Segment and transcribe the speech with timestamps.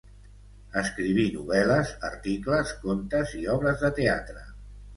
[0.81, 4.47] Escriví novel·les, articles, contes i obres de teatre.